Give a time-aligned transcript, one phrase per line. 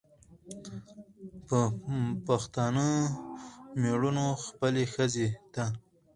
[1.47, 1.59] چې
[2.27, 2.87] پښتانه
[3.81, 5.65] مېړونه خپلې ښځې ته